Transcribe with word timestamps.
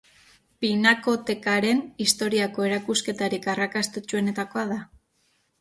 Pinakotekaren 0.63 1.83
historiako 2.05 2.67
erakusketarik 2.71 3.47
arrakastatsuenetakoa 3.55 4.69
da. 4.75 4.81